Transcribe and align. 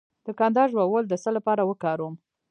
د 0.25 0.27
کندر 0.39 0.67
ژوول 0.73 1.03
د 1.07 1.13
څه 1.23 1.29
لپاره 1.37 1.61
وکاروم؟ 1.69 2.15